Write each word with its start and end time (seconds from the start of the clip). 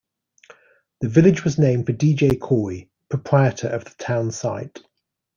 The 1.01 1.09
village 1.09 1.43
was 1.43 1.59
named 1.59 1.85
for 1.85 1.91
D. 1.91 2.15
J. 2.15 2.35
Cory, 2.35 2.89
proprietor 3.07 3.67
of 3.67 3.85
the 3.85 3.93
town 4.03 4.31
site. 4.31 4.79